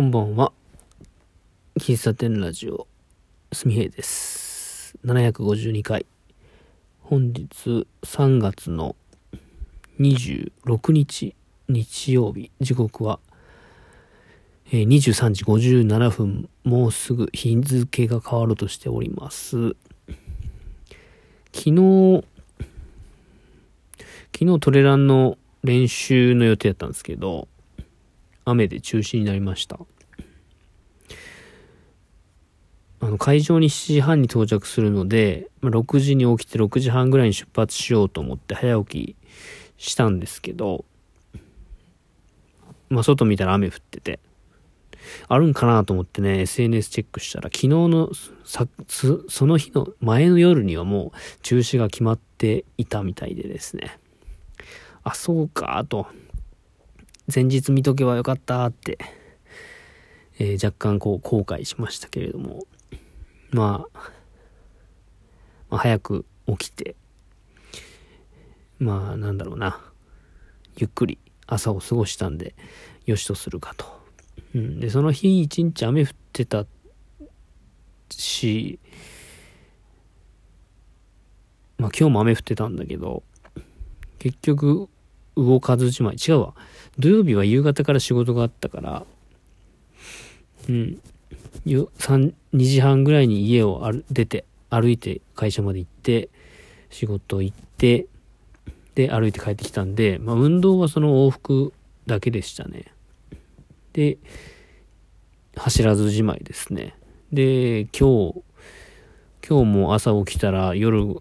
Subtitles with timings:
[0.00, 0.50] こんばんは。
[1.78, 2.86] 喫茶店ラジオ、
[3.52, 4.96] すみへいです。
[5.04, 6.06] 752回。
[7.02, 8.96] 本日3月の
[9.98, 11.34] 26日
[11.68, 13.20] 日曜日、時刻は、
[14.72, 19.76] えー23時57分、もうすぐ日付が変わろうとしております。
[21.52, 22.24] 昨日、
[24.32, 27.48] 昨日トレランの練習の予定だったんですけど、
[28.50, 29.78] 雨で中止になりました。
[33.02, 39.16] あの会場に7時半に到着するので、まあ6時に起きて6時半ぐらいに出発しようと思って早起き
[39.78, 40.84] したんですけど、
[42.90, 44.20] まあ外見たら雨降ってて、
[45.28, 48.10] あるんかなと思ってね、SNS チェックしたら、昨日の
[48.44, 48.66] さ
[49.28, 53.98] その日の前の夜にはもう中止が決まっていたみたいでですね。
[55.02, 56.06] あ、そうか、と。
[57.34, 58.98] 前日見とけばよかったって、
[60.38, 62.64] えー若干こう後悔しましたけれども、
[63.50, 63.98] まあ、
[65.68, 66.96] まあ、早く起きて、
[68.78, 69.80] まあなんだろうな、
[70.76, 72.54] ゆっくり朝を過ごしたんで、
[73.06, 73.86] よしとするかと。
[74.54, 76.66] うん、で、その日一日雨降ってた
[78.10, 78.78] し、
[81.78, 83.22] まあ今日も雨降ってたんだけど、
[84.18, 84.88] 結局
[85.44, 86.16] 動かずじまい。
[86.16, 86.54] 違うわ。
[86.98, 89.04] 土曜日は夕方から仕事があったから、
[90.68, 91.00] うん。
[91.64, 96.28] よ3 2時半ぐらいに家を出て、歩いて会社まで行って、
[96.90, 98.06] 仕事行って、
[98.94, 101.72] で、歩いて帰ってきたんで、まあ運動はその往復
[102.06, 102.86] だけでしたね。
[103.92, 104.18] で、
[105.56, 106.94] 走らずじまいですね。
[107.32, 108.42] で、今日、
[109.48, 111.16] 今日も朝起きたら夜、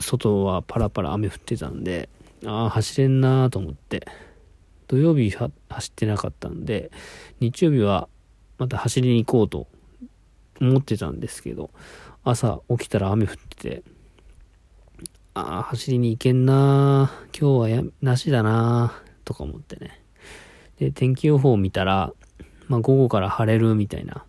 [0.00, 2.08] 外はパラパラ雨降ってたんで、
[2.46, 4.06] ああ、走れんなーと思って。
[4.88, 5.52] 土曜日走
[5.88, 6.90] ってなかったんで、
[7.38, 8.08] 日曜日は
[8.58, 9.68] また走りに行こうと
[10.60, 11.70] 思ってたんですけど、
[12.24, 13.82] 朝起きたら雨降ってて、
[15.34, 20.02] ああ、走りに行けんなー今日はやなしだなーとか思ってね。
[20.78, 22.12] で、天気予報を見たら、
[22.66, 24.24] まあ午後から晴れるみたいな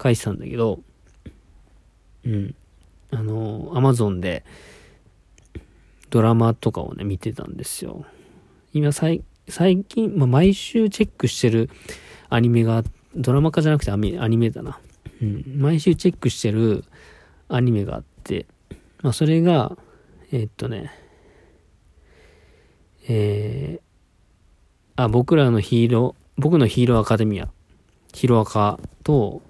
[0.00, 0.78] 書いてたんだけど、
[2.24, 2.54] うん。
[3.10, 4.44] あの、アマゾンで
[6.14, 8.04] ドラマとかをね、見てたんですよ。
[8.72, 11.68] 今、最近、まあ、毎週チェックしてる
[12.28, 12.84] アニメが、
[13.16, 14.78] ドラマ化じゃなくてアニアニメだな。
[15.20, 15.44] うん。
[15.58, 16.84] 毎週チェックしてる
[17.48, 18.46] アニメがあって、
[19.02, 19.76] まあ、それが、
[20.30, 20.92] えーっとね、
[23.08, 27.48] えー、あ、僕らのヒーロー、僕のヒーローアカデミア、
[28.12, 29.42] ヒロアカと、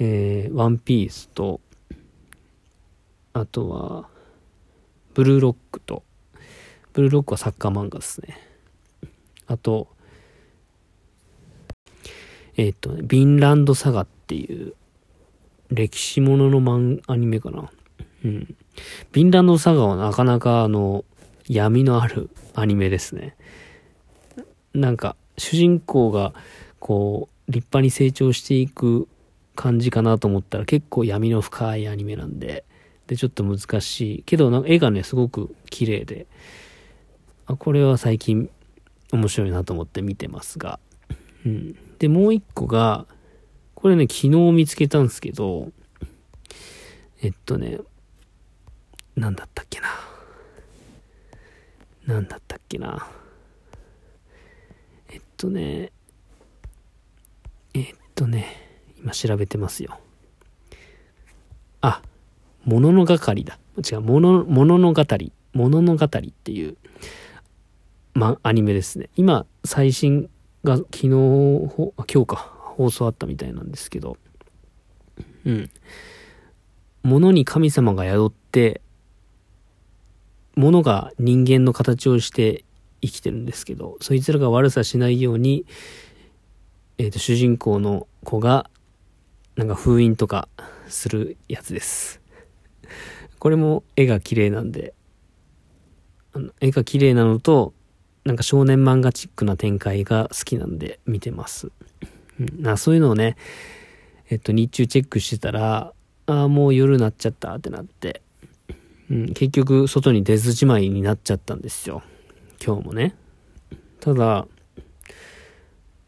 [0.00, 1.60] えー、ワンピースと、
[3.34, 4.15] あとは、
[5.16, 6.02] ブルーロックと、
[6.92, 8.38] ブルーロックはサッカー漫画ですね。
[9.46, 9.88] あと、
[12.58, 14.74] えっ、とね、ビンランドサガっていう、
[15.70, 17.70] 歴史ものの漫アニメかな。
[18.26, 18.54] うん。
[19.12, 21.06] ビンランドサガはなかなかあの、
[21.48, 23.36] 闇のあるアニメですね。
[24.74, 26.34] なんか、主人公が、
[26.78, 29.08] こう、立派に成長していく
[29.54, 32.66] 感じかなと思ったら結構闇の深いアニメなんで、
[33.06, 34.22] で、ちょっと難しい。
[34.24, 36.26] けど、なんか絵がね、すごく綺麗で、
[37.46, 38.50] あ、これは最近
[39.12, 40.80] 面白いなと思って見てますが。
[41.44, 41.76] うん。
[41.98, 43.06] で、もう一個が、
[43.74, 45.70] これね、昨日見つけたんですけど、
[47.22, 47.78] えっとね、
[49.14, 49.88] なんだったっけな。
[52.06, 53.08] なんだったっけな。
[55.08, 55.92] えっとね、
[57.74, 58.46] えっとね、
[58.98, 60.00] 今調べてますよ。
[61.80, 62.02] あ、
[62.66, 63.58] ものがかりだ。
[63.78, 65.32] 違う、もの、もの語り。
[65.54, 66.76] もの語りっていう、
[68.12, 69.08] ま、アニメですね。
[69.16, 70.28] 今、最新
[70.64, 72.36] が昨日、ほ今日か、
[72.76, 74.18] 放送あったみたいなんですけど、
[75.46, 75.70] うん。
[77.04, 78.82] 物に神様が宿って、
[80.56, 82.64] 物が人間の形をして
[83.00, 85.64] 生きてるんですけど、そいつらが悪さしないように、
[86.98, 88.68] えっ、と、主人公の子が、
[89.54, 90.48] なんか封印とか
[90.88, 92.20] するやつです。
[93.38, 94.94] これも絵が綺麗なんで、
[96.32, 97.72] あの絵が綺麗なのと、
[98.24, 101.70] なんか少年漫画チックな展開が好きなんで見てます。
[102.40, 103.36] うん、なそういうのをね、
[104.28, 105.92] えっと、日中チェックしてたら、
[106.26, 108.22] ああ、もう夜なっちゃったってなって、
[109.10, 112.02] うん、結局外に出ずじまいになっちゃったんですよ。
[112.64, 113.14] 今日もね。
[114.00, 114.80] ただ、い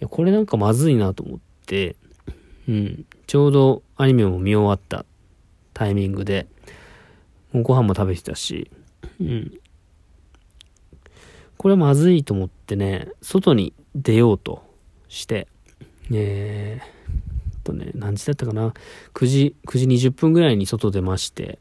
[0.00, 1.94] や、これなんかまずいなと思って、
[2.68, 5.04] うん、ちょうどアニメも見終わった
[5.72, 6.48] タイミングで、
[7.54, 8.70] ご飯も食べてたし、
[9.20, 9.58] うん。
[11.56, 14.62] これまずいと思ってね、外に出ようと
[15.08, 15.46] して、
[16.12, 17.00] えー
[17.62, 18.74] とね何時だったかな
[19.14, 21.58] ?9 時、9時20分ぐらいに外出まして、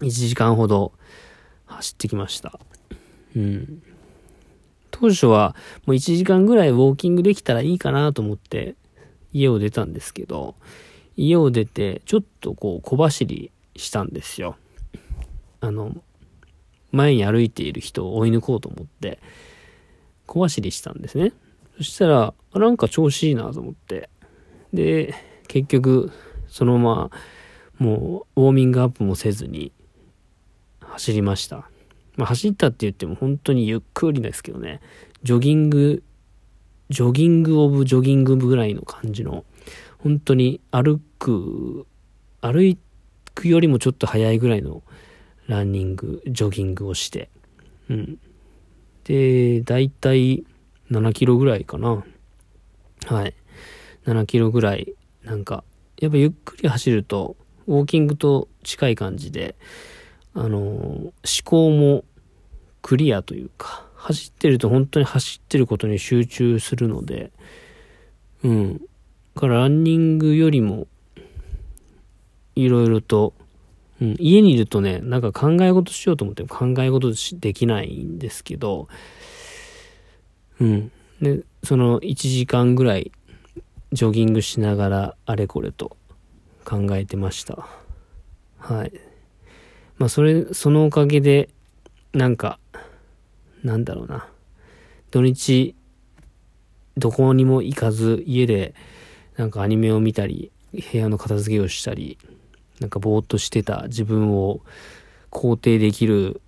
[0.00, 0.92] 1時間ほど
[1.66, 2.58] 走ってきました。
[3.36, 3.82] うん。
[4.90, 8.76] 当初はもう1時間ぐらいウォーキングできたらいいかなと思って
[9.32, 10.54] 家を出たんですけど、
[11.16, 14.56] 家を出てちょっとこう小走りしたんですよ。
[15.64, 15.96] あの、
[16.92, 19.18] 前に歩いている人を追い抜こうと思って
[20.26, 21.32] 小走りしたんですね。
[21.78, 24.10] そしたら、なんか調子いいなと思って。
[24.72, 25.14] で、
[25.48, 26.12] 結局、
[26.48, 27.10] そのまま、
[27.78, 29.72] もう、ウォーミングアップもせずに、
[30.80, 31.68] 走りました。
[32.16, 34.80] まあ、走ったって言っても本当にゆっくりですけどね、
[35.24, 36.02] ジョギング、
[36.90, 39.44] ジョギングオブジョギングぐらいの感じの、
[39.98, 41.86] 本当に歩く、
[42.40, 42.76] 歩
[43.34, 44.82] くよりもちょっと早いぐらいの
[45.46, 47.28] ランニング、ジョギングをして、
[47.88, 48.18] うん。
[49.04, 50.44] で、だいたい
[50.90, 52.04] 7キロぐらいかな。
[53.06, 53.34] はい。
[54.06, 55.64] 7キロぐらい、なんか、
[56.00, 57.36] やっぱゆっくり走ると、
[57.66, 59.54] ウォーキングと近い感じで、
[60.34, 61.12] あの、思
[61.44, 62.04] 考も
[62.82, 67.32] クリアというか、走ってると本当に走ってることに集中するので、
[68.42, 68.80] うん。
[69.34, 70.86] からランニングよりも、
[72.54, 73.34] いろいろと、
[74.00, 78.88] うん、家にいるとね、なんか考え事しようと思っても考え事できないんですけど、
[80.60, 80.90] うん。
[81.20, 83.12] で、その1時間ぐらい
[83.92, 85.96] ジョギングしながらあれこれと
[86.64, 87.66] 考えてました。
[88.58, 88.92] はい。
[89.98, 91.48] まあそれ、そのおかげで、
[92.12, 92.58] なんか、
[93.62, 94.28] なんだろうな。
[95.10, 95.74] 土日、
[96.96, 98.74] どこにも行かず、家で、
[99.36, 102.18] なんかアニメを見たり、部屋の片付けをしたり、
[102.80, 104.60] なんかぼーっとしてた自分を
[105.30, 106.40] 肯定できる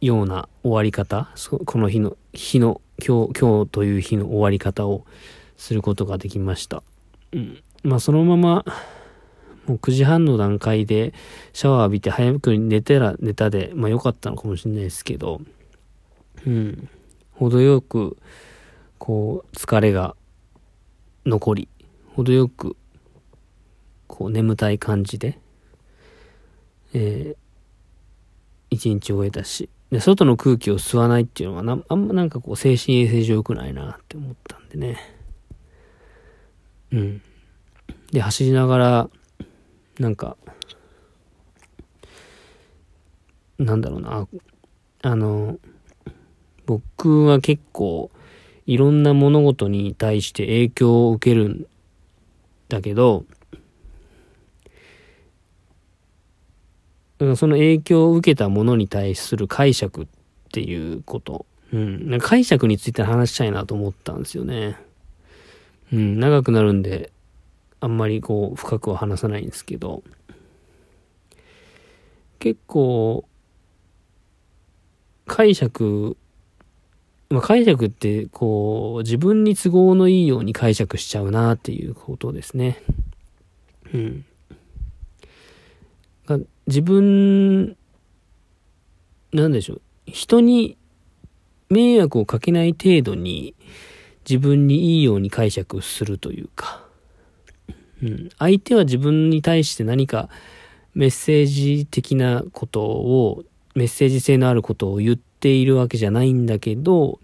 [0.00, 1.30] ような終わり方、
[1.64, 5.04] この日の、日の、今日、今日という日の終わり方を
[5.56, 6.82] することができました。
[7.32, 7.62] うん。
[7.82, 8.64] まあそのまま、
[9.66, 11.12] もう9時半の段階で
[11.52, 15.40] シャワー浴びて早く寝てら寝たで、まあ良かったのかもしれないですけど、
[16.46, 16.88] うん。
[17.32, 18.16] 程よく、
[18.98, 20.14] こう、疲れが
[21.24, 21.68] 残り、
[22.14, 22.76] 程よく、
[24.16, 25.38] こう、眠たい感じで、
[26.94, 27.36] えー、
[28.70, 34.98] 一日終えたし、で、外の空気を吸わないっていうのはな、あんまなんかこう、精神衛生上良くないなって思ったんでね。
[36.92, 37.22] うん。
[38.10, 39.10] で、走りながら、
[39.98, 40.38] なんか、
[43.58, 44.26] なんだろうな、
[45.02, 45.58] あの、
[46.64, 48.10] 僕は結構、
[48.64, 51.66] いろんな物事に対して影響を受けるん
[52.68, 53.26] だけど、
[57.18, 60.06] その影響を受けたものに対する解釈っ
[60.52, 61.46] ていうこと。
[61.72, 62.18] うん。
[62.20, 64.76] 解釈について話したいなと思ったんですよね。
[65.92, 66.20] うん。
[66.20, 67.10] 長くなるんで、
[67.80, 70.02] あんまりこう、深くは話さないんですけど、
[72.38, 73.24] 結構、
[75.26, 76.16] 解釈、
[77.28, 82.82] まあ、解釈ってこう、自分に都合のいいように解釈しちゃうなっていうことですね。
[83.92, 84.24] うん。
[86.66, 87.76] 自分、
[89.32, 89.82] なんでしょう。
[90.06, 90.76] 人に
[91.68, 93.54] 迷惑をかけない程度に
[94.28, 96.84] 自分にいいように解釈するというか、
[98.02, 100.28] うん、相手は自分に対して何か
[100.94, 107.20] メッセージ的なことを、メッセージ性のあることを言っているわけじゃないんだけど、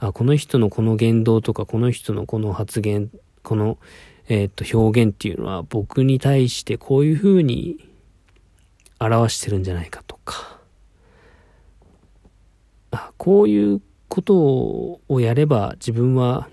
[0.00, 3.10] あ、この人のこの言動とか、この人のこの発言、
[3.44, 3.78] この、
[4.28, 7.76] えー、っと、表現っていうのは僕に対してこういうふうに
[8.98, 10.58] 表してるんじゃないかとか、
[12.90, 14.34] あ、こういうこと
[15.08, 16.48] をやれば自分は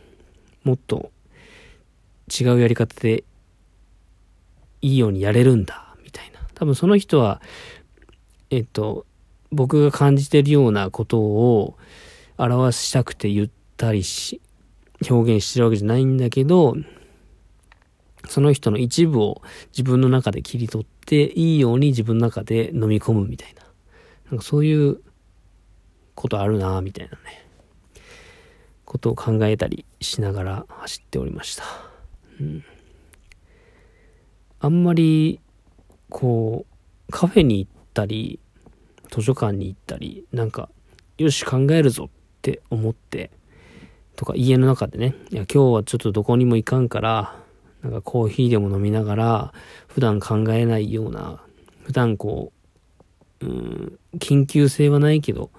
[0.63, 1.11] もっと
[2.29, 3.23] 違うやり方で
[4.81, 6.39] いいようにやれるんだ、みたいな。
[6.53, 7.41] 多分その人は、
[8.49, 9.05] えっと、
[9.51, 11.77] 僕が感じてるようなことを
[12.37, 14.41] 表したくて言ったりし、
[15.09, 16.75] 表現してるわけじゃないんだけど、
[18.27, 23.63] その人の一部を自分の中で切り取っていいように自分の中で飲み込むみたいな。
[24.29, 25.01] なんかそういう
[26.15, 27.43] ことあるなみたいなね。
[28.85, 31.63] ことを考えたりしながら走っておりました。
[32.39, 32.63] うん。
[34.59, 35.39] あんまり、
[36.09, 38.39] こう、カフェに行ったり、
[39.09, 40.69] 図書館に行ったり、なんか、
[41.17, 42.09] よし考えるぞっ
[42.41, 43.31] て思って、
[44.15, 47.42] とか家の中でね、いや今日はちょっとどこにも行かんから、
[47.83, 49.53] なんかコーヒーでも飲みながら、
[49.87, 51.41] 普段考えないような、
[51.83, 52.53] 普段こ
[53.41, 55.51] う、うん、緊急性はないけど、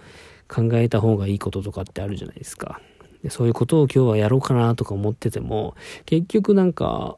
[0.48, 2.80] 考えた方がいいこととかってあるじゃないですか。
[3.22, 5.74] でそういうことを今日はやろうかなとか思ってても、
[6.06, 7.16] 結局なんか、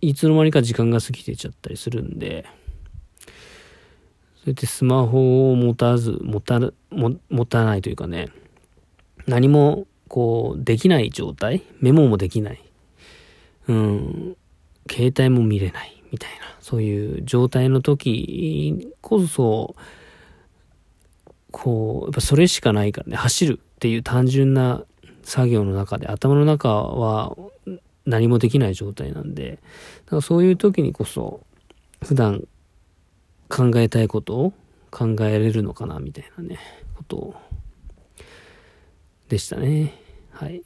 [0.00, 2.44] いつの間にか時間が過ぎてちゃったりするんで、
[4.36, 6.60] そうやってスマホを持たず、持た、
[6.90, 8.28] 持たないというかね、
[9.26, 12.62] 何もこうできない状態メモもできない。
[13.68, 14.36] うん、
[14.90, 19.74] 携帯も見れないみたいな、そういう状態の時こそ、
[21.50, 24.84] こう、やっぱそれしかないからね、走るっていう単純な
[25.22, 27.36] 作業の中で頭の中は
[28.06, 29.60] 何もできない状態なんで、
[30.06, 31.40] だからそういう時にこそ、
[32.02, 32.46] 普段
[33.48, 34.52] 考えたいことを
[34.90, 36.58] 考えれるのかな、みたいなね、
[36.96, 37.34] こと
[39.28, 39.94] でしたね。
[40.32, 40.62] はい。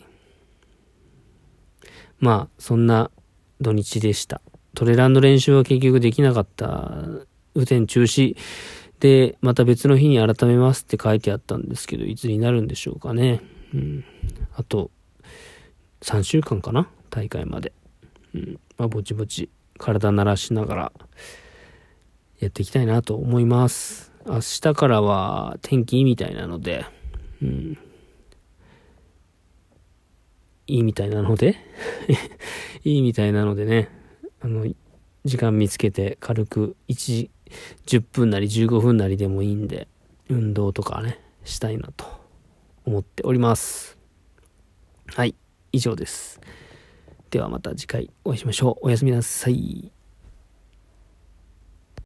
[2.20, 3.10] まあ、そんな
[3.60, 4.40] 土日でした。
[4.74, 7.02] トレランの練習は結局できなかった。
[7.56, 8.36] 雨天中止
[9.00, 13.40] で、また別の日に改めますって書いてあったんですけど、いつになるんでしょうかね。
[13.74, 14.04] うん。
[14.54, 14.90] あと、
[16.02, 16.88] 3週間かな？
[17.10, 17.72] 大会まで。
[18.34, 18.60] うん。
[18.76, 20.92] まあ、ぼちぼち、体慣らしながら、
[22.38, 24.12] やっていきたいなと思います。
[24.26, 26.84] 明日からは天気いいみたいなので、
[27.42, 27.78] うん。
[30.68, 31.56] いいみたいなので
[32.84, 33.88] いいみたいなのでね、
[34.40, 34.66] あの、
[35.24, 37.30] 時間見つけて軽く1時、
[37.86, 39.88] 10分なり15分なりでもいいんで、
[40.28, 42.04] 運動とかね、したいなと
[42.84, 43.98] 思っております。
[45.06, 45.34] はい、
[45.72, 46.40] 以上です。
[47.30, 48.86] ではまた次回お会いしましょう。
[48.86, 49.97] おやすみなさい。